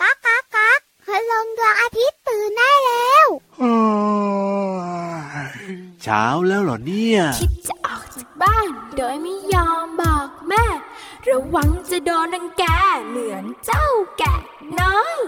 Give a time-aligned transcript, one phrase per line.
[0.00, 3.26] ก๊ากก๊ากก๊ากพลงดวงอาทิตย์ตื่นได้แล้ว
[6.02, 10.64] เช้าแล้วเหรอเนี่ย คิดจะออกจากบ้าน โดยไม่ยอมบอกแม่
[11.28, 12.64] ระวังจะโดนรังแก
[13.08, 13.86] เหมือนเจ้า
[14.18, 14.34] แกะ
[14.80, 15.18] น้อย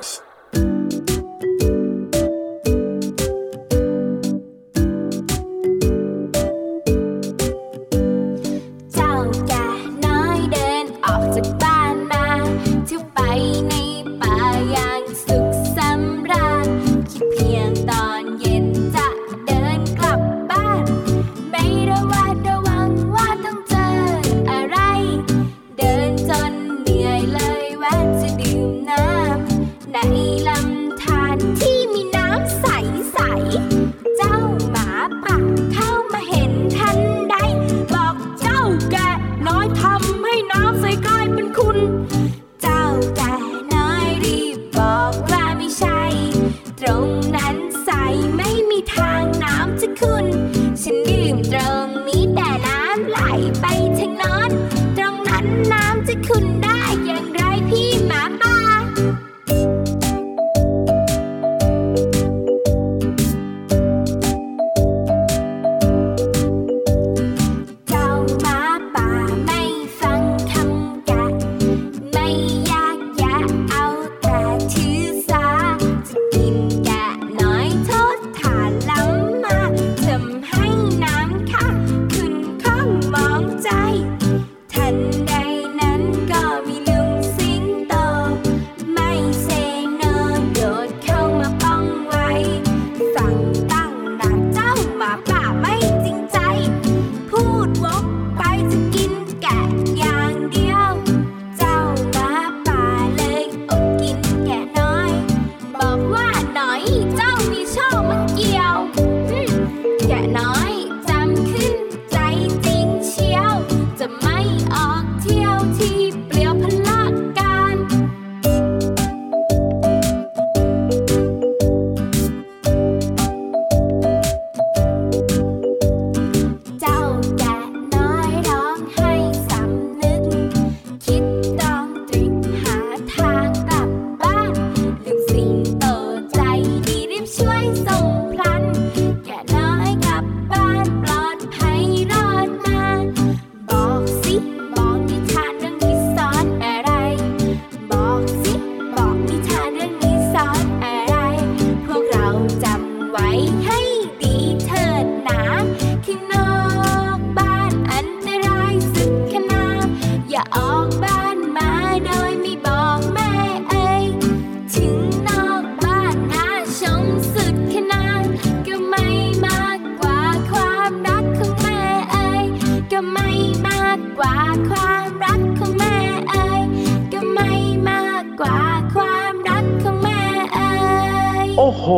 [181.71, 181.91] โอ้โห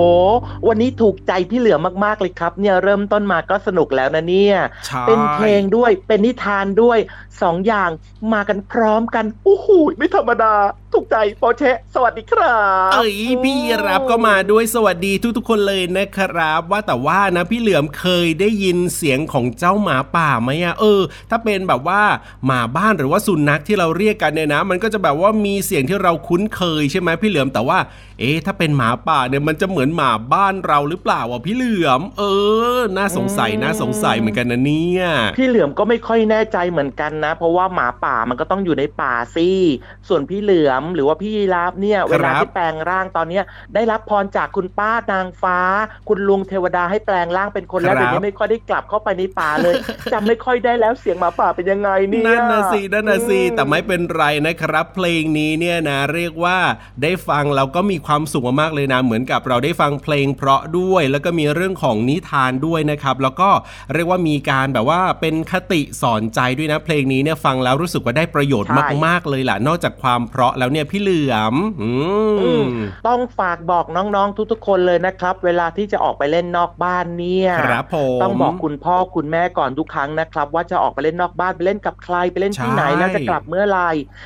[0.69, 4.57] วันนี้ถูกใจพี่เหลือมากๆเลยครับ เนี่ยเริ่มต้นมาก็สนุกแล้วนะเนี่ย
[4.87, 6.99] ใช่เป็นเพลงด้วยเป็นนิทานด้วย
[7.43, 7.91] สองอย่าง
[8.33, 9.69] มากันพร้อมกันโอ้โห
[9.99, 10.55] ไม่ธรรมดา
[10.95, 12.59] ถูกใจโปเชะสวัสดีครั
[12.89, 13.15] บ เอ้ย
[13.45, 21.01] พี่รับก็มาด้วยสวัสดีทุกๆคนเลยนะครับ ว่าแต่ว่านะพี่เหลือมเคยได้ยินเสียงของเจ้าหมาป่าไหมอะเออ
[21.31, 22.03] ถ้าเป็นแบบว่า
[22.47, 27.79] หมาบ้านหรือว่าสุนัขที่เราเรียกกันเนี่ยนะ มันก็จะแบบว่ามีเสียงที่เราคุ้นเคยใช่ไหมพี่เหลือมแต่ว่า
[28.21, 32.23] เอ๊ะถ้าเป็นหมาป่าเนี่ยมันจะเหมือนหมาบ้านเราหรือเปล่าวะพี่เหลือม เอ
[32.79, 35.05] อ น่าสงสัยน่าสงสัยเหมือนกันนะเนี่ย
[35.39, 39.49] พี่เหลือมก็ไม่ค่อยแน่ใจเหมือนกันนะ เพราะว่าหมาป่ามันก็ต้องอยู่ในป่าสิ
[40.09, 43.45] ส่วนพี่เหลือมหรือว่าพี่ยีราฟเนี่ย เวลาที่แปลงร่างตอนเนี้ย
[43.75, 45.59] ได้รับพรจากคุณป้านางฟ้า
[46.09, 49.75] คุณลุงเทวดาให้แปลงร่างเป็นคนแล้วครับเดี๋ยวนี้ไม่ค่อยได้กลับเข้าไปในป่าเลย
[50.13, 56.59] จำไม่ค่อยได้แล้วเสียงหมาป่าเป็นยังไงเนี่ยนั่นนะสินั่นนะสิอืมแต่ไม่เป็นไรนะครับ เพลงนี้เนี่ยนะเรียกว่า
[57.03, 63.51] ได้ฟังเราก็มีความสุขมากๆเลยนะเหมือนกับเราได้ฟังเพลงเพราะด้วย แล้วก็มีเรื่องของนิทานด้วยนะครับ แล้วก็
[63.95, 71.91] เรียกว่ามีการแบบว่าเป็นคติสอนใจด้วยนะ เพลงนี้เนี่ยฟังแล้วรู้สึกว่าได้ประโยชน์ใช่มากๆเลยล่ะ นอกจากความเพราะแล้วเนี่ยพี่เหลือมอื
[72.41, 72.67] อืมม
[73.09, 83.79] ต้องฝากบอกน้องๆทุกๆคนเลยนะครับ เวลาที่จะออกไปเล่นนอกบ้านเนี่ยครับผมต้องบอกคุณพ่อคุณแม่ก่อนทุกครั้งนะครับ ว่าจะออกไปเล่นนอกบ้านไปเล่นกับใครไปเล่นที่ไหนใช่แล้วจะกลับเมื่อไหร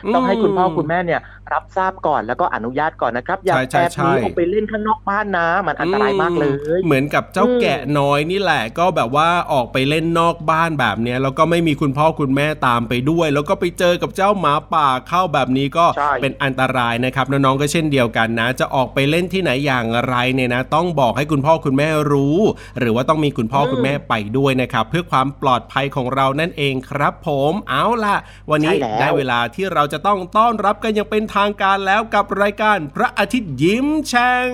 [0.04, 1.20] อืมต้องให้คุณพ่อคุณแม่เนี่ย
[1.52, 6.46] รับทราบก่อนแล้วก็อนุญาตก่อนนะครับ อย่าใช่ใช่แอบหนีใช่ออกไปเล่นข้างนอกบ้านบ้านนะ มันอันตรายมากเล
[6.78, 22.38] ย เหมือนกับเจ้าอืมแกะน้อยนี่แหละก็แบบว่าออกไปเล่นนอกบ้านแบบเนี้ยแล้วก็ไม่มีคุณพ่อคุณแม่ตามไปด้วย แล้วก็ไปเจอกับเจ้าหมาป่าเข้าแบบนี้ก็ใช่เป็นอันตรายนะครับน้องๆก็เช่นเดียวกันนะ จะออกไปเล่นที่ไหนอย่างไรเนี่ยนะ ต้องบอกให้คุณพ่อคุณแม่รู้
[22.78, 28.16] หรือว่าต้องมีคุณพ่อคุณแม่ไปด้วยนะครับ เพื่อความปลอดภัยของเรานั่นเองครับ ผมเอาล่ะ
[28.50, 34.50] วันนี้ใช่แล้วได้เวลาที่เราจะต้องต้อนรับกันอย่างเป็นทางการแล้วกับรายการพระอาทิตย์ยิ้มแฉ่ง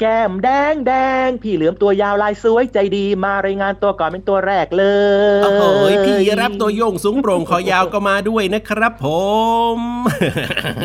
[0.00, 0.92] แก้มแดงแด
[1.26, 4.84] งพี่เหลือมตัวยาวลายสวยใจดีมารายงานตัวก่อนเป็นตัวแรกเล
[5.40, 5.62] ยโอ้โห
[6.06, 9.06] พี่รับตัวโยงสูงโปร่งคอยาวก็มาด้วยนะครับผ
[9.76, 9.78] ม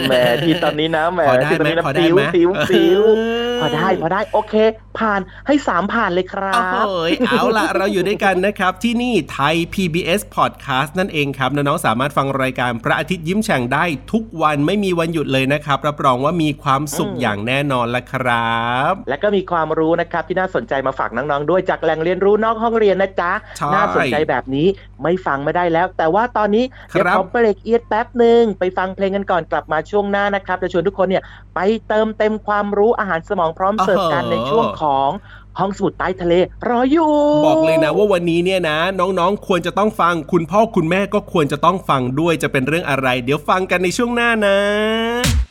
[0.08, 0.14] แหม
[0.46, 3.22] ที่ตอนนี้นะแหมพอได้ที่ตอนไหมนี้นะพอได้ฟิวไหมฟิวฟิวเอ
[3.58, 4.54] อพอได้พอได้โอเค
[5.00, 6.78] ผ่านให้สามผ่านเลยครัโอ้บโห
[7.30, 18.62] เอาล่ะเราอยู่ด้วยกันนะครับที่นี่ไทย PBS Podcast นั่นเองครับน้องๆสามารถฟังรายการพระอาทิตย์ยิ้มแฉ่งได้ทุกวันไม่มีวันหยุดเลยนะครับ รับรองว่ามีความสุขอืมอย่างแน่นอนละครั
[18.92, 24.68] บ และก็มีความรู้นะครับที่น่าสนใจมาฝากน้องๆด้วยจากแหล่งเรียนรู้นอกห้องเรียนนะจ๊ะใช่น่าสนใจแบบนี้
[25.04, 31.24] ไม่ฟังไม่ได้แล้ว แต่ว่าตอนนี้ครับเดี๋ยวขอเบรกเอียดแป๊บหนึ่งไปฟังเพลงกันก่อนกลับมาช่วงหน้านะครับจะชวนทุกคนเนี่ย
[31.56, 35.10] ไปเติมเต็มความรู้อาหารสมองพร้อมเสิร์ฟกันในช่วงของ
[35.60, 36.34] ห้องสมุดใต้ทะเล
[36.68, 37.12] รออยู่
[37.46, 44.58] บอกเลยนะว่าวันนี้เนี่ยนะ น้องๆ ควรจะต้องฟัง คุณพ่อคุณแม่ก็ควรจะต้องฟังด้วยจะเป็นเรื่องอะไร เดี๋ยวฟังกันในช่วงหน้านะ
[45.26, 45.51] กระ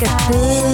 [0.00, 0.69] ซึมก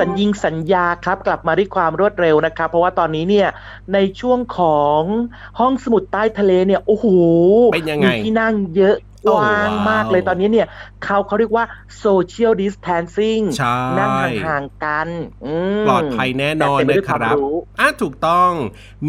[0.00, 3.48] สัญญิงสัญญาครับกลับมาด้วยความรวดเร็วนะครับ เพราะว่าตอนนี้เนี่ย
[3.94, 5.02] ในช่วงของ
[5.58, 7.06] ห้องสมุดใต้ทะเลเนี่ยโอ้โห
[7.74, 10.66] เป็นยังไงมีที่นั่งเยอะ กว้างโอ้ว้าวมากเลยตอนนี้เนี่ย
[11.04, 11.64] เขาเขาเรียกว่า
[12.04, 14.10] social distancing ใช่นั่ง
[14.46, 15.08] ห่างๆกัน
[15.74, 18.50] มปลอดภัยแน่นอนแต่เต็มไปด้นะวยคความรับรู้อะถูกต้อง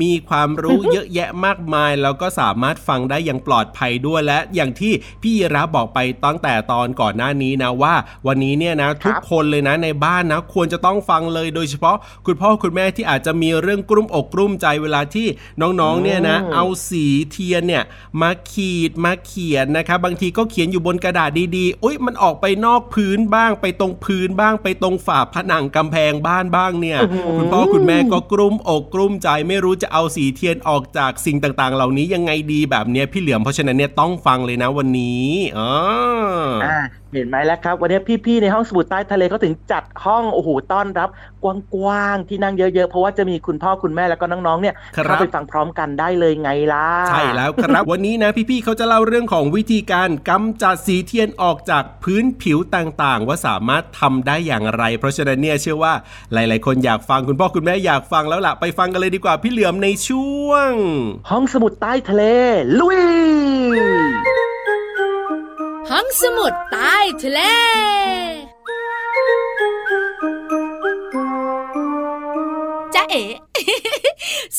[0.01, 7.93] มีความรู้เยอะแยะมากมาย แล้วก็สามารถฟังได้อย่างปลอดภัยด้วยและอย่างที่พี่ยีรับบอกไปตั้งแต่ตอนก่อนหน้านี้นะว่า
[8.27, 11.95] วันนี้เนี่ยนะทุกคนเลยนะในบ้านนะ ควรจะต้องฟังเลยโดยเฉพาะ
[12.25, 15.27] คุณพ่อคุณแม่ที่อาจจะมีเรื่องกลุ้มอกกลุ้มใจเวลาที่
[15.61, 17.83] น้องๆเนี่ยนะอืมเอาสีเทียนเนี่ย
[18.21, 35.71] มาขีดมาเขียนนะครับบางทีก็เขียนอยู่บนกระดาษดีๆอุ้ยมันออกไปนอกพื้นบ้างไปตรงพื้นบ้างไปตรงฝาผนังกำแพงบ้านบ้างเนี่ยอื้อหือคุณพ่อคุณแม่ก็กลุ้มอกกลุ้มใจไม่รู้จะเอาสีเทียนออกจากสิ่งต่างๆ เหล่านี้ยังไงดีแบบเนี้ยพี่เหลือมเพราะฉะนั้นเนี่ยต้องฟังเลยนะวันนี้อ๋อ
[36.63, 36.77] ออ่า
[37.13, 41.09] เห็นไหมแล้วครับ วันนี้พี่ๆในห้องสมุดใต้ทะเลเขาถึงจัดห้องโอ้โหต้อนรับ
[41.43, 41.45] ก
[41.83, 55.93] ว้างๆที่นั่งเยอะๆ เพราะว่าจะมีคุณพ่อคุณแม่แล้วก็น้องๆเนี่ยครับเข้าไปฟังพร้อมกันได้เลยไงล่ะใช่แล้วครับ วันนี้นะพี่ๆเขาจะเล่าเรื่องของวิธีการกำจัดสีเทียนออกจากพื้นผิวต่างๆ ว่าสามารถทำได้อย่างไร เพราะฉะนั้นเนี่ยเชื่อว่า
[56.33, 60.71] หลายๆ คนอยากฟังคุณพ่อคุณแม่อยากฟังแล้วล่ะไปฟังกันเลยดีกว่าพี่เหลือมในช่วง
[61.29, 62.23] ห้องสมุดใต้ทะเล
[62.79, 62.99] ลุย
[65.91, 67.39] ห้องสมุดใต้ทะเล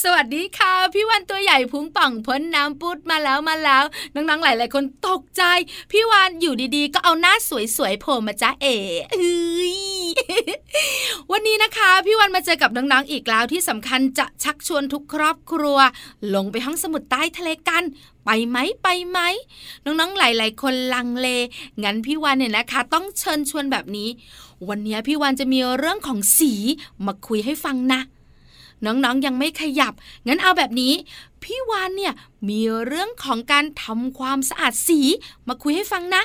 [0.03, 5.43] สวัสดีค่ะ พี่วันตัวใหญ่พุงป่องพ้นน้ำปุดมาแล้วมาแล้วน้องๆหลายๆคนตกใจ
[5.91, 7.35] พี่วานอยู่ดีๆ ก็เอาหน้า
[7.77, 8.77] สวยๆโผล่มาจ้าเอ๋
[9.13, 9.75] เอ้ย
[11.31, 15.79] วันนี้นะคะ พี่วันมาเจอกับน้องๆอีกแล้วที่สำคัญจะชักชวนทุกครอบครัว
[16.35, 17.85] ลงไปห้องสมุดใต้ทะเลกัน
[18.25, 19.19] ไปไหมไปไหม
[19.85, 21.29] น้องๆหลาย ๆ คนลังเล
[21.83, 24.09] งั้นพี่วันเนี่ยนะคะ ต้องเชิญชวนแบบนี้
[24.69, 26.53] วันนี้พี่วันจะมีเรื่องของสี
[27.07, 28.03] มาคุยให้ฟังนะ
[28.85, 29.93] น้องๆยังไม่ขยับ
[30.27, 30.93] งั้นเอาแบบนี้
[31.43, 32.13] พี่วานเนี่ย
[32.49, 35.01] มีเรื่องของการทำความสะอาดสี
[35.49, 36.23] มาคุยให้ฟังนะ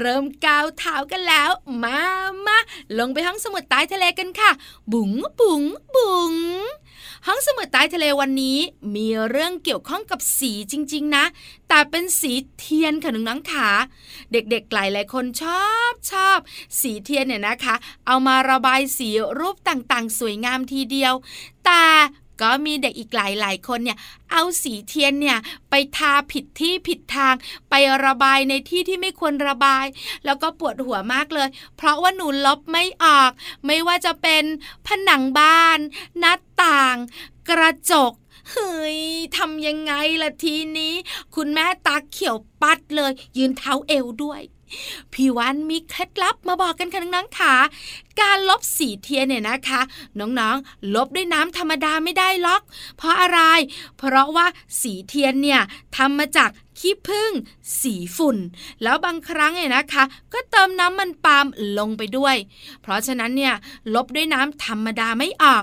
[0.00, 1.50] เริ่มก้าวเท้ากันแล้ว
[1.82, 1.98] มา
[2.46, 2.58] มา
[2.98, 4.50] ลงไปห้องสมุดใต้ทะเลกันค่ะ
[4.92, 5.62] บุ๋งบุ๋ง
[5.94, 6.34] บุ๋ง
[7.26, 8.58] ห้องสมุดใต้ทะเลวันนี้
[8.94, 11.24] มีเรื่องเกี่ยวข้องกับสีจริง ๆ นะ
[11.68, 13.70] แต่เป็นสีเทียนค่ะน้องๆขา
[14.32, 16.38] เด็กๆหลายหลายๆคนชอบชอบ
[16.80, 17.74] สีเทียนเนี่ยนะคะ
[18.06, 19.08] เอามาระบายสี
[19.38, 21.14] รูปต่างๆ สวยงามทีเดียว
[21.64, 21.84] แต่
[22.42, 23.98] ก็มีเด็กอีกหลายหลาย ๆ คนเนี่ย
[24.32, 25.38] เอาสีเทียนเนี่ย
[25.70, 27.34] ไปทาผิดที่ผิดทาง
[27.70, 29.86] ไประบายในที่ที่ไม่ควรระบาย
[30.24, 33.30] แล้วก็ปวดหัวมากเลย เพราะว่าหนูลบไม่ออก
[33.66, 34.44] ไม่ว่าจะเป็น
[34.86, 35.78] ผนังบ้าน
[36.18, 36.34] หน้า
[36.64, 36.96] ต่าง
[37.48, 38.12] กระจก
[38.52, 38.98] เฮ้ย
[39.36, 39.92] ทำยังไง
[40.22, 40.94] ล่ะทีนี้
[41.34, 44.42] คุณแม่ตาเขียวปัดเลย ยืนเท้าเอวด้วย
[45.12, 47.54] พี่วันมีเคล็ดลับมาบอกกันค่ะน้องๆค่ะ
[48.20, 49.80] การลบสีเทียนเนี่ยนะคะ
[50.18, 52.62] น้องๆ ลบด้วยน้ำธรรมดาไม่ได้ล็อก
[52.96, 53.40] เพราะอะไร
[53.98, 54.46] เพราะว่า
[54.80, 55.60] สีเทียนเนี่ย
[55.96, 57.32] ทำมาจากขี้ผึ้ง
[57.80, 58.36] สีฝุ่น
[58.82, 61.46] แล้วบางครั้งเนี่ยนะคะ ก็เติมน้ำมันปาล์ม
[61.78, 62.36] ลงไปด้วย
[62.82, 63.54] เพราะฉะนั้นเนี่ย
[63.94, 65.62] ลบด้วยน้ำธรรมดาไม่ออก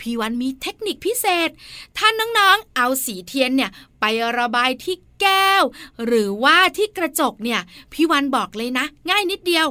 [0.00, 1.50] พี่วันมีเทคนิคพิเศษ
[1.96, 4.04] ถ้านน้องๆ เอาสีเทียนเนี่ยไป
[4.38, 5.64] ระบายที่แก้ว
[6.06, 7.60] หรือว่าที่กระจกเนี่ย
[7.92, 9.66] พี่วันบอกเลยนะ ง่ายนิดเดียว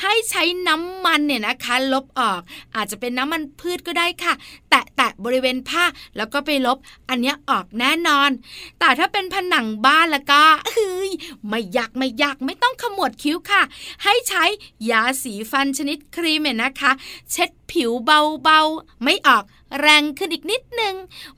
[0.00, 2.40] ให้ใช้น้ำมันเนี่ยนะคะ ลบออก
[2.76, 4.34] อาจจะเป็นน้ำมันพืชก็ได้ค่ะ
[4.70, 5.84] แตะแตะบริเวณผ้า
[6.16, 8.30] แล้วก็ไปลบ อันนี้ออกแน่นอน
[8.78, 11.10] แต่ถ้าเป็นผนังบ้านแล้วก็เฮ้ย
[11.48, 13.62] ไม่ยากไม่ยากไม่ต้องขมวดคิ้วค่ะ
[14.04, 14.44] ให้ใช้
[14.90, 16.92] ยาสีฟันชนิดครีมเนี่ยนะคะ
[17.32, 19.44] เช็ดผิวเบาๆ ไม่ออก
[19.80, 20.94] แรงขึ้นอีกนิดนึง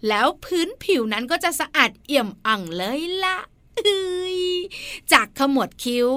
[0.08, 3.38] แล้วพื้นผิวนั้นก็จะสะอาดเอี่ยมอ่องเลยละ่ะ
[5.12, 6.08] จากขมวดคิ้ว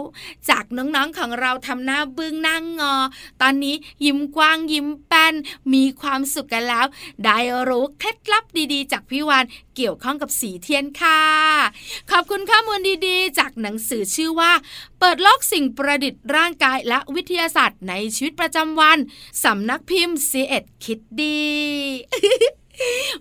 [0.49, 2.95] จากน้องๆของเราทำหน้าบึ้งน้างงอ
[3.41, 3.75] ตอนนี้
[4.05, 5.33] ยิ้มกว้างยิ้มแป้น
[5.73, 6.85] มีความสุขกันแล้ว
[7.23, 7.37] ได้
[7.67, 11.21] รู้เคล็ดลับดีๆ จากพี่วานเกี่ยวข้องกับสีเทียนค่ะ
[12.11, 14.51] ขอบคุณข้อมูลดีๆ จากหนังสือชื่อว่า
[14.99, 18.97] เปิดโลกสิ่งประดิษฐ์ร่างกายและวิทยาศาสตร์ในชีวิตประจำวัน
[19.43, 21.39] สำนักพิมพ์ c ีเอ็ดคิดดี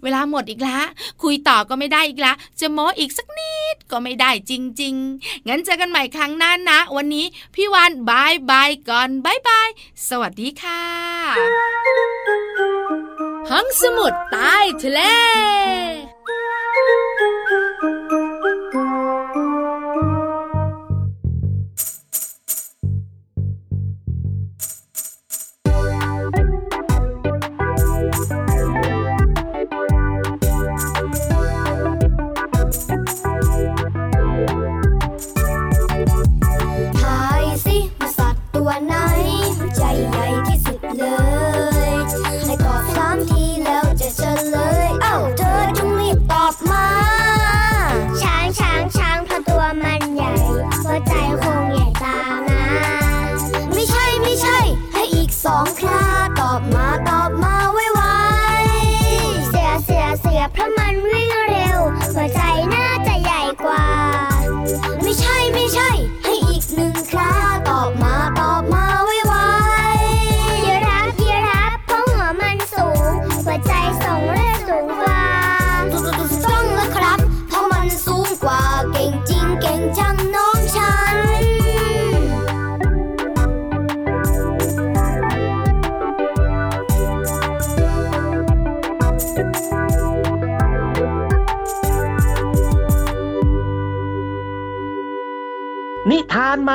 [0.03, 0.87] เวลาหมดอีกแล้ว
[1.23, 9.69] คุยต่อก็ไม่ได้อีกแล้วจะโม้อีกสักนิดก็ไม่ได้จจริง ๆ งั้นเจอกันใหม่ครั้งหน้านะ วันนี้พี่วาน bye bye ก่อน bye bye
[10.09, 10.83] สวัสดีค่ะ
[13.51, 15.01] ห้องสมุดใต้ทะเล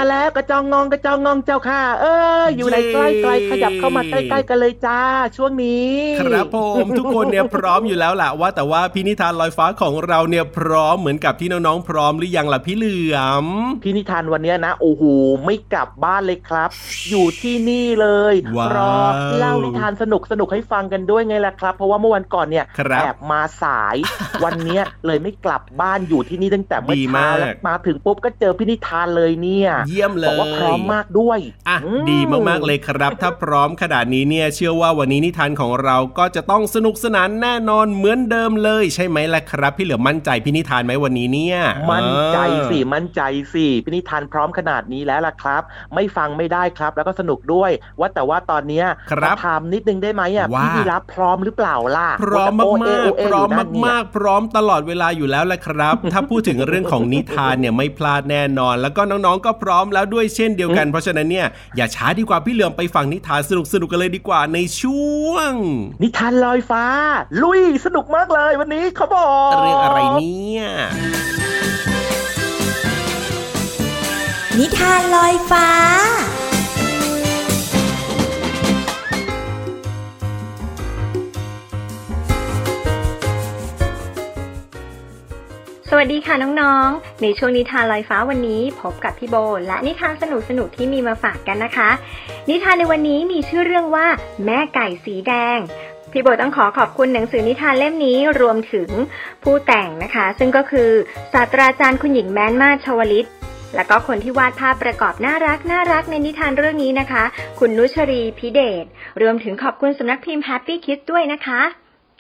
[0.04, 2.06] านมา แล้วกระจองงองกระจองงองเจ้าค่ะ เอ
[2.42, 5.00] อ อยู่ในใกล้ไกลขยับเข้ามาใกล้ๆกันเลยจ้า
[5.38, 13.46] ช่วงนี้ ครับผมทุกคนเนี่ยพร้อมอยู่แล้วล่ะว่า แต่ว่าพินิธานลอยฟ้าของเราเนี่ยพร้อมเหมือนกับที่น้องๆพร้อมหรือยังล่ะพี่เหลือม
[13.84, 15.04] พี่นิทานวันเนี้ยนะโอ้โห
[15.46, 16.70] ไม่กลับบ้านเลยครับ
[17.10, 18.96] อยู่ที่นี่เลยว้าวรอ
[19.40, 23.96] เล่านิทานสนุกสนุกให้ฟังกันด้วยไงล่ะครับ เพราะว่าเมื่อวันก่อนเนี่ยครับแอบมาสาย
[24.44, 31.40] วันเนี้ยเลยไม่กลับบ้านอยู่ที่นี่ตั้งแต่เมื่อดีเช้ามากแล้วมาถึงปุ๊บก็เจอพี่นิทานเลยเนี่ย เยี่ยมเลยบอกว่าพร้อมมากด้วย
[31.70, 41.58] อะอืดีมากๆเลยครับ ถ้าพร้อมขนาดนี้เนี่ยเชื่อว่าวันนี้นิทานของเราก็จะต้องสนุกสนานแน่นอนเหมือนเดิมเลย ใช่ไหมล่ะครับ พี่เหลือมมั่นใจพี่นิทานไหมวันนี้เนี่ย
[41.92, 42.38] มั่นใจ
[42.72, 43.22] สิเออมั่นใจ
[43.54, 45.62] สิพี่นิทานพร้อมขนาดนี้แล้วล่ะครับ
[45.96, 65.52] ไม่ฟังไม่ได้ครับ แล้วก็สนุกด้วย ว่าแต่ว่าตอนเนี้ยครับขอถามนิดนึงได้ไหมอะว่าพี่ยีรับพร้อมหรือเปล่าล่ะพร้อมโโมากโเๆพร้อมยู่นั่นเนี่ยมากๆ พร้อมตลอดเวลาอยู่แล้วแหละครับ ถ้าพูดถึงเรื่องของนิทานเนี่ยไม่พลาดแน่นอน แล้วก็น้องๆก็พร้อมแล้วด้วยเช่นเดียวกัน เพราะฉะนั้นเนี่ยอย่าช้าดีกว่าพี่เหลือมไปฟังนิทานสนุกๆกันเลยดีกว่าในช่วง
[66.04, 66.86] นิทานลอยฟ้า
[67.44, 70.66] ลุยสนุกมากเลยวันนี้เขาบอกเรื่องอะไรเนี่ย
[74.60, 75.68] นิทานลอยฟ้า
[85.98, 89.36] วัสดีค่ะน้องๆ ในช่วงนิทานลอยฟ้าวันนี้พบกับพี่โบ
[89.68, 90.24] และนิทานส
[90.58, 91.90] นุกๆที่มีมาฝากกันนะคะ
[92.50, 94.08] นิทานในวันนี้มีชื่อเรื่องว่า
[94.46, 95.58] แม่ไก่สีแดง
[96.12, 98.90] พี่โบต้องขอขอบคุณหนังสือนิทานเล่มนี้รวมถึง
[99.44, 100.90] ผู้แต่งนะคะ ซึ่งก็คือ
[101.34, 103.28] ศาสตราจารย์คุณหญิงแมนมาชวลิต
[103.76, 107.24] แล้วก็คนที่วาดภาพประกอบน่ารักน่ารักในนิทานเรื่องนี้นะคะ
[107.60, 108.86] คุณนุชรีพิเดช
[109.22, 111.62] รวมถึงขอบคุณสำนักพิมพ์ Happy Kids ด้วยนะคะ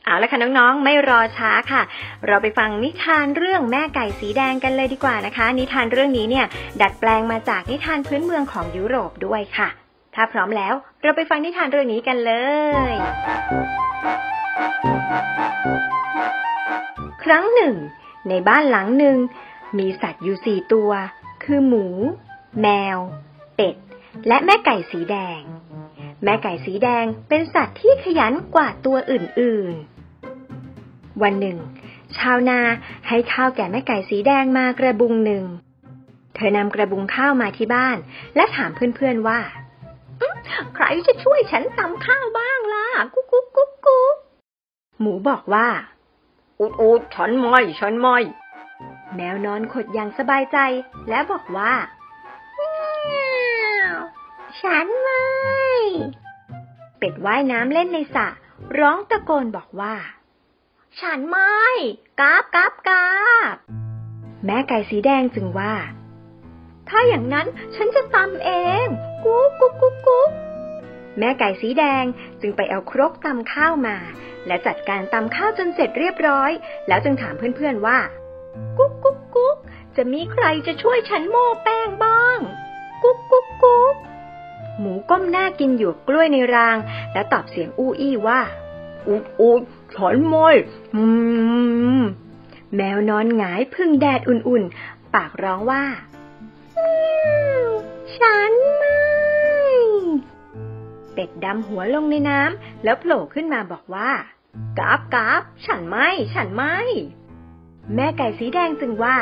[0.05, 1.81] เอาละค่ะน้องๆ ไม่รอช้าค่ะ
[2.27, 6.45] เราไปฟังนิทานเรื่องแม่ไก่สีแดงกันเลยดีกว่านะคะ นิทานเรื่องนี้เนี่ย
[6.81, 9.69] ดัดแปลงมาจากนิทานพื้นเมืองของยุโรปด้วยค่ะ
[10.15, 12.33] ถ้าพร้อมแล้วเราไปฟังนิทานเรื่องนี้กันเล
[12.91, 12.93] ย
[17.23, 17.75] ครั้งหนึ่ง
[18.29, 19.17] ในบ้านหลังหนึ่ง
[19.77, 20.91] มีสัตว์อยู่สี่ตัว
[21.43, 21.85] คือหมู
[22.61, 22.97] แมว
[23.55, 23.75] เป็ด
[24.27, 25.41] และแม่ไก่สีแดง
[26.23, 29.92] แม่ไก่สีแดงเป็นสัตว์ที่ขยันกว่าตัวอื่นๆ
[31.21, 31.57] วันหนึ่ง
[32.17, 32.59] ชาวนา
[33.07, 35.43] ให้ข้าวแก่แม่ไก่สีแดงมากระบุงหนึ่ง
[36.35, 37.97] เธอนำกระบุงข้าวมาที่บ้าน
[38.35, 39.39] และถามเพื่อนๆว่า
[40.21, 40.35] อื้อ
[40.75, 44.15] ใครจะช่วยฉันตำข้าวบ้างล่ะ กุ๊กกุ๊กกุ๊กกุ๊ก
[44.99, 45.67] หมูบอกว่า
[46.59, 48.17] อุดอุดฉันไม่ฉันไม่
[49.15, 50.57] แมวนอนขดอย่างสบายใจ
[51.09, 51.73] และบอกว่า
[52.55, 52.71] เมี
[53.75, 53.97] ยว
[54.61, 55.23] ฉันไม่
[56.97, 58.27] เป็ดว่ายน้ำเล่นในสระ
[58.79, 59.95] ร้องตะโกนบอกว่า
[61.01, 61.63] ฉันไม่
[62.19, 63.09] กราบกราบกรา
[63.53, 63.55] บ
[64.45, 65.73] แม่ไก่สีแดงจึงว่า
[66.89, 68.51] ถ้าอย่างนั้นฉันจะตำเอ
[68.83, 68.85] ง
[69.23, 70.29] กุ๊กกุ๊กกุ๊กกุ๊ก
[71.17, 72.03] แม่ไก่สีแดง
[72.41, 73.97] จึงไปเอาครกตำข้าวมา
[74.47, 76.51] และจัดการตำข้าวจนเสร็จเรียบร้อย
[76.87, 77.99] แล้วจึงถามเพื่อนๆว่า
[78.77, 79.57] กุ๊กกุ๊กกุ๊ก
[79.95, 82.39] จะมีใครจะช่วยฉันโม่แป้งบ้าง
[83.03, 83.95] กุ๊กกุ๊กกุ๊ก
[84.79, 86.77] หมูก้มหน้ากินหยวกกล้วยในราง
[87.13, 88.41] และตอบเสียงอู้อี้ว่า
[89.07, 89.53] อุดอุ
[89.93, 90.49] ดฉันไม่
[90.95, 91.03] อื
[91.99, 92.01] ม
[92.75, 95.83] แมวนอนหงายพึ่งแดดอุ่นๆ ปากร้องว่า
[96.73, 96.97] เมี
[97.53, 97.67] ยว
[98.17, 98.99] ฉันไม่
[101.13, 104.11] เป็ดดำหัวลงในน้ำแล้วโผล่ขึ้นมาบอกว่า
[104.79, 106.77] กราบกราบฉันไม่ ฉันไม่
[107.95, 109.17] แม่ไก่สีแดงจึงว่า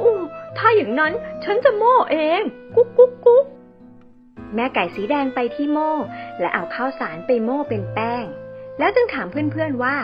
[0.00, 0.16] อู้
[0.56, 1.12] ถ้าอย่างนั้น
[1.44, 2.42] ฉันจะโม่เอง
[2.74, 3.44] กุ๊กกุ๊กกุ๊ก
[4.54, 5.92] แม่ไก่สีแดงไปที่โม่
[6.40, 8.24] และเอาข้าวสารไปโม่เป็นแป้ง
[8.78, 9.96] แล้วจึงถามเพื่อนๆว่า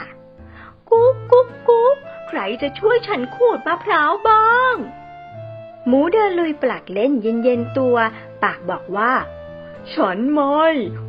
[0.91, 1.97] กุ๊กกุ๊กกุ๊ก
[2.29, 4.75] ใครจะช่วยฉันขูดมะพร้าวบ้าง
[5.87, 7.97] หมูเดินลุยปลักเล่นเย็นๆตัว
[8.43, 9.13] ปากบอกว่า
[9.95, 10.65] ฉันไม่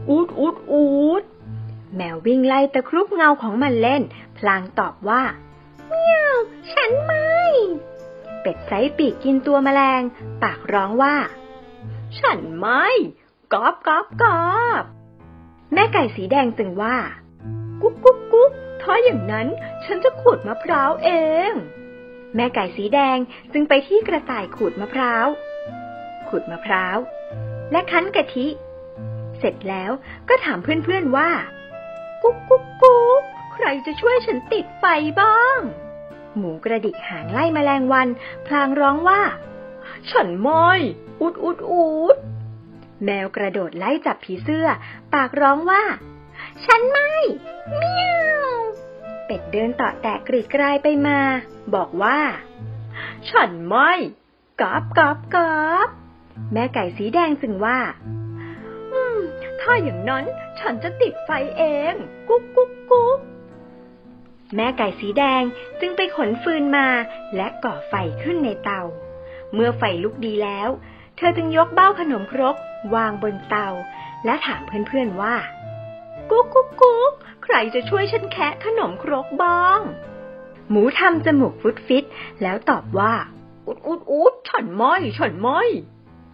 [0.09, 0.85] อูดอูดอู
[1.21, 1.23] ด
[1.95, 4.01] แมววิ่งไล่ตะครุบเงาของมันเล่น
[4.37, 5.23] พลางตอบว่า
[5.87, 6.35] เมียว
[6.73, 7.39] ฉันไม่
[8.41, 10.01] เป็ดไซปีกกินตัวแมลง
[10.43, 11.15] ปากร้องว่า
[12.19, 12.85] ฉันไม่
[13.53, 14.43] กอบกอบกอ
[14.81, 14.83] บ
[15.73, 16.97] แม่ไก่สีแดงจึงว่า
[17.83, 19.47] กุ๊กกุ๊กกุ๊กถ้าอย่างนั้น
[19.83, 21.09] ฉันจะขูดมะพร้าวเอ
[21.49, 21.51] ง
[22.35, 23.17] แม่ไก่สีแดง
[23.53, 25.27] จึงไปที่กระต่ายขูดมะพร้าว
[26.27, 26.97] ขูดมะพร้าว
[27.71, 28.47] และคั้นกะทิ
[29.39, 29.91] เสร็จแล้ว
[30.29, 31.29] ก็ถามเพื่อนๆว่า
[32.23, 33.21] กุ๊กกุ๊กกุ๊ก
[33.53, 34.85] ใครจะช่วยฉันติดไฟ
[35.21, 35.59] บ้าง
[36.37, 38.07] หมูกระดิกหางไล่แมลงวัน
[38.47, 39.21] พลางร้องว่า
[40.11, 40.69] ฉันไม่
[41.21, 42.15] อุดอุดอุด
[43.05, 44.67] แมวกระโดดไล่จับผีเสื้อ
[45.13, 45.83] ปากร้องว่า
[46.65, 47.11] ฉันไม่
[47.77, 48.61] เมียว
[49.25, 51.19] เป็ดเดินต่อแตกกรีดกรายไปมา
[51.75, 52.19] บอกว่า
[53.29, 53.91] ฉันไม่
[54.61, 55.87] กราบกราบกราบ
[56.53, 57.79] แม่ไก่สีแดงจึงว่า
[58.93, 59.17] อืม
[59.61, 60.25] ถ้าอย่างนั้น
[60.59, 61.93] ฉันจะติดไฟเอง
[62.27, 63.19] กุ๊กกุ๊กกุ๊ก
[64.55, 65.43] แม่ไก่สีแดง
[65.79, 66.87] จึงไปขนฟืนมา
[67.35, 68.81] และก่อไฟขึ้นในเตา
[69.53, 70.69] เมื่อไฟลุกดีแล้ว
[71.17, 72.55] เธอจึงยกเบ้าขนมครก
[72.95, 73.69] วางบนเตา
[74.25, 75.35] และถามเพื่อนๆว่า
[76.31, 77.11] กุ๊กกุ๊กกุ๊ก
[77.43, 79.79] ใครจะช่วยฉันแคะขนมครกบ้าง
[80.69, 82.05] หมูทำจมูกฟุดฟิต
[82.41, 83.13] แล้วตอบว่า
[83.67, 85.61] อุดอุดอุดฉันไม่ฉันไม่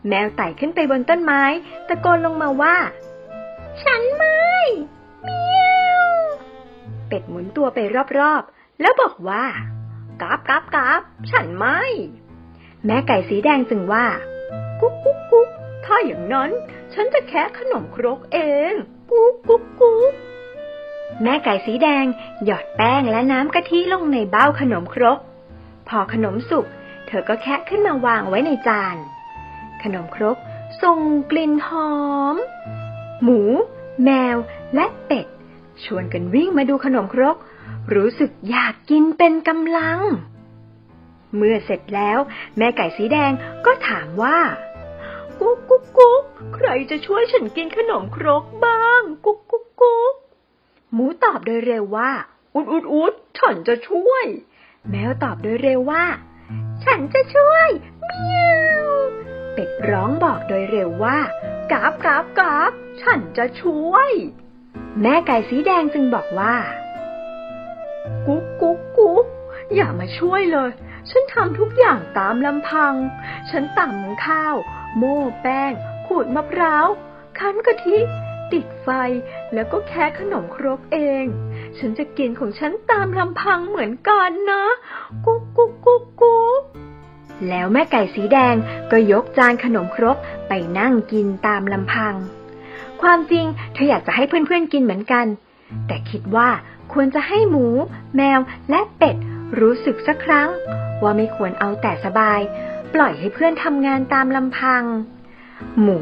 [0.07, 1.43] แมวไต่ขึ้นไปบนต้นไม้
[1.87, 2.75] ตะโกนลงมาว่า
[3.83, 4.53] ฉันไม่
[5.23, 5.43] เมี
[5.87, 6.05] ยว
[7.07, 7.79] เป็ดหมุนตัวไป
[8.19, 9.45] รอบๆ แล้วบอกว่า
[10.21, 11.81] กราบกราบกราบฉันไม่
[12.85, 14.05] แม่ไก่สีแดงจึงว่า
[14.79, 15.49] กุ๊กกุ๊กกุ๊ก
[15.85, 16.51] ถ้าอย่างนั้น
[16.93, 18.39] ฉันจะแคะขนมครกเอ
[18.71, 18.73] ง
[19.09, 20.13] กุ๊กกุ๊กกุ๊ก
[21.21, 22.05] แม่ไก่สีแดง
[22.45, 25.19] หยอดแป้งและน้ำกะทิลงในเบ้าขนมครก
[25.87, 26.65] พอขนมสุก
[27.07, 28.95] เธอก็แคะขึ้นมาวางไว้ในจาน
[29.83, 30.37] ขนมครก
[30.83, 30.99] ส่ง
[31.31, 31.93] กลิ่นหอ
[32.33, 32.35] ม
[33.23, 33.41] หมู
[34.03, 34.37] แมว
[34.75, 35.25] และเป็ด
[35.83, 37.35] ชวนกันวิ่งมาดูขนมครก
[37.93, 39.99] รู้สึกอยากกินเป็นกำลัง
[41.35, 42.19] เมื่อเสร็จแล้ว
[42.57, 43.31] แม่ไก่สีแดง
[43.65, 44.37] ก็ถามว่า
[45.99, 50.15] กุ๊กกุ๊กกุ๊กใครจะช่วยฉันกินขนมครกบ้าง กุ๊กกุ๊กกุ๊ก
[50.93, 52.11] หมูตอบโดยเร็วว่า
[52.55, 54.25] อุดอุดอุดฉันจะช่วย
[54.89, 56.05] แมวตอบโดยเร็วว่า
[56.83, 57.67] ฉันจะช่วย
[58.05, 58.49] เมีย
[58.83, 58.87] ว
[59.53, 61.17] เป็ดร้องบอกโดยเร็วว่า
[61.71, 64.11] กราบกราบกราบฉันจะช่วย
[65.01, 66.55] แม่ไก่สีแดงจึงบอกว่า
[68.27, 69.25] กุ๊กกุ๊กกุ๊ก
[69.75, 70.69] อย่ามาช่วยเลย
[71.09, 72.93] ฉันทำทุกอย่างตามลำพัง
[73.49, 74.55] ฉันตำข้าว
[74.97, 75.71] โม่แป้ง
[76.07, 76.87] ขูดมะพร้าว
[77.39, 77.97] คั้นกะทิ
[78.51, 78.89] ติดไฟ
[79.53, 81.25] แล้วก็แค่ขนมครกเอง
[81.77, 84.63] ฉันจะกินของฉันตามลำพังเหมือนกันนะ
[85.25, 86.61] กุ๊กกุ๊กกุ๊กกุ๊ก
[87.49, 88.55] แล้วแม่ไก่สีแดง
[88.91, 92.15] ก็ยกจานขนมครกไปนั่งกินตามลำพัง
[93.01, 95.25] ความจริงเธออยากจะให้เพื่อนๆกินเหมือนกัน
[95.87, 96.49] แต่คิดว่า
[96.93, 97.67] ควรจะให้หมู
[98.15, 99.15] แมวและเป็ด
[99.59, 100.49] รู้สึกสักครั้ง
[101.03, 102.39] ว่าไม่ควรเอาแต่สบาย
[102.93, 104.83] ปล่อยให้เพื่อนทำงานตามลำพัง
[105.81, 105.99] หมู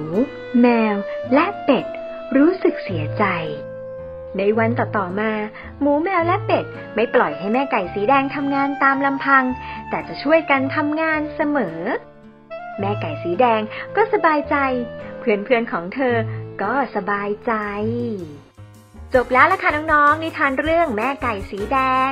[0.62, 0.96] แมว
[1.34, 1.86] และเป็ด
[2.38, 3.26] รู้สึกเสียใจ
[4.38, 5.32] ในวันต่อๆมา
[5.82, 9.44] หมูแมวและเป็ด ไม่ปล่อยให้แม่ไก่สีแดงทำงานตามลำพัง
[9.90, 11.80] แต่จะช่วยกันทำงานเสมอ
[12.80, 13.62] แม่ไก่สีแดง
[13.96, 14.56] ก็สบายใจ
[15.20, 16.16] เพื่อนๆของเธอ
[16.62, 17.54] ก็สบายใจ
[19.14, 21.78] จบแล้วล่ะค่ะน้องๆนิทานเรื่องแม่ไก่สีแด
[22.10, 22.12] ง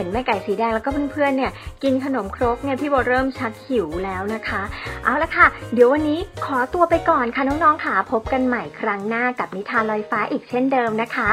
[0.00, 4.62] ห็นแม่ไก่สีแดงแล้วก็เพื่อนๆเนี่ยกินขนมครกเนี่ยพี่โบเริ่มชักหิวแล้วนะคะ
[5.04, 11.30] เอาละค่ะ เดี๋ยววันนี้ขอตัวไปก่อนค่ะน้องๆค่ะพบกันใหม่ครั้งหน้ากับนิทานลอยฟ้าอีกเช่นเดิมนะคะ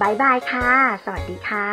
[0.00, 0.68] บายบายค่ะ
[1.04, 1.68] สวัสดีค่ะ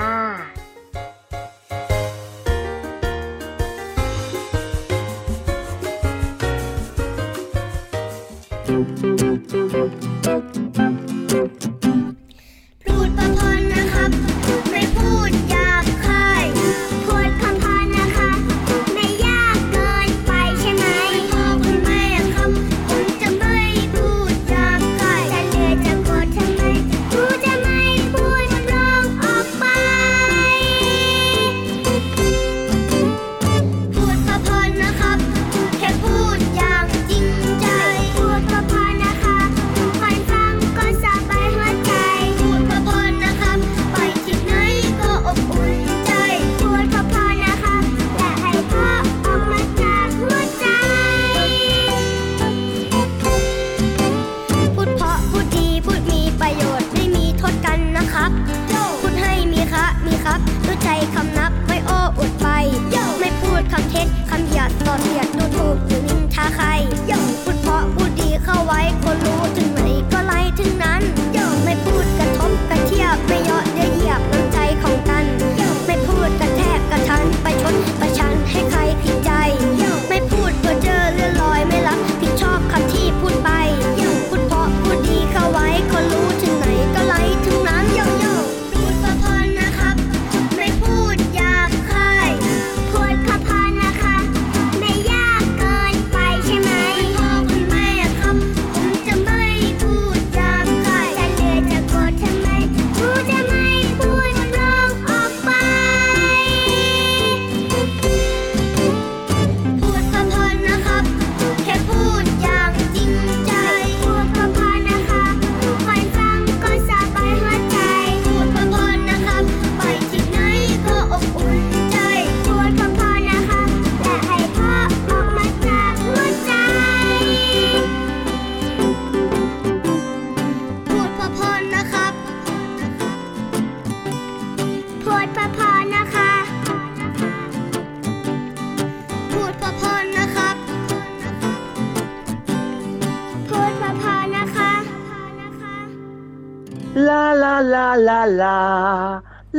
[147.73, 148.57] ลาลาลา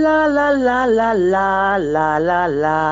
[0.05, 1.51] ลาลาลาลาลาลา
[1.95, 2.83] ลาลาลา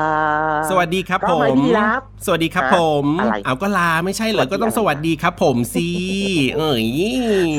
[0.69, 5.89] สวัสดีครับพผร้อมไหมมพี่รับสวัสดีครับฮะผมอะไรเอาก็ลาไม่ใช่เหรอสวัสดีก็ต้องสวัสดีครับผมสิ
[6.57, 6.87] เอ้ย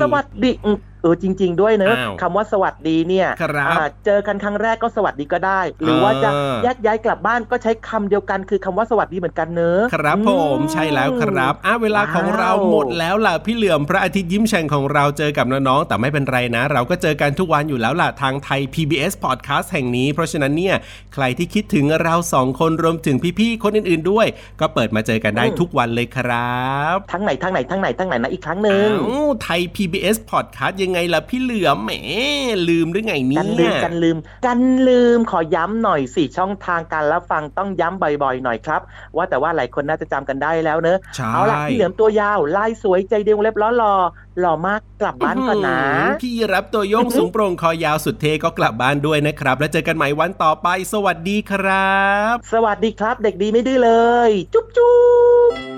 [0.02, 20.76] สวัสดีอืม เออจริง ๆ ด้วยเนอะอ้าวคำว่าสวัสดีเนี่ยครับอ่าเจอกันครั้งแรกก็สวัสดีก็ได้ หรือว่าจะอ่าแยกย้ายกลับบ้านก็ใช้คำเดียวกันคือคำว่าสวัสดีเหมือนกันเนอะครับผมอืใช่แล้วครับอะเวลาของเราว้าวหมดแล้วล่ะพี่เหลือมพระอาทิตย์ยิ้มแฉ่งของเราเจอกับน้องๆแต่ไม่เป็นไรนะ เราก็เจอกันทุกวันอยู่แล้วล่ะทางไทย PBS Podcast แห่งนี้ เพราะฉะนั้นเนี่ย
[21.14, 24.26] ใครที่คิดถึงเราสองคนรวมถึงพี่ๆคนอื่นๆด้วย
[24.60, 26.62] ก็เปิดมาเจอกันได้ทุกวันเลยครั
[26.94, 31.92] บ ทั้งไหนทั้งไหนทั้งไหนทั้งไหนนะอีกครั้งหนึ่งอ้าวไทย PBS Podcast ยังไงล่ะพี่เหลือมแหม
[32.68, 38.80] ลืมหรือไงเนี่กันลืมยกันลืม กันลืมขอย้ำหน่อยสิช่องทางการรับฟังต้องย้ำบ่อยๆหน่อยครับ
[39.16, 43.94] ว่าแต่ว่าหลายคนน่าจะจำกันได้แล้วเนอะใช่เอาล่ะพี่เหลือมตัวยาวลายสวยใจเดียวงเล็บล้อหล่อ
[44.40, 51.98] หล่อมากกลับบ้านก่อนนะอื้อหือพี่รับตัวโยงสูงโปร่งคอยาวสุดเทก็กลับบ้านด้วยนะครับ แล้วเจอกันใหม่วันต่อไป สวัสดีครั
[52.32, 53.92] บ สวัสดีครับ เด็กดีไม่ดื้อเล
[54.28, 54.94] ย จุ๊บจุ๊
[55.50, 55.77] บ